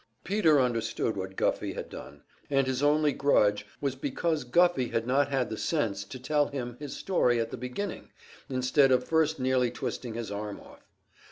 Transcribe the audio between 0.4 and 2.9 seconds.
understood what Guffey had done, and his